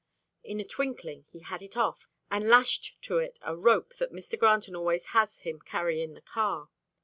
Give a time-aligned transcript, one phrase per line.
[0.43, 4.35] In a twinkling, he had it off, and lashed to it a rope that Mr.
[4.35, 6.69] Granton always has him carry in the car.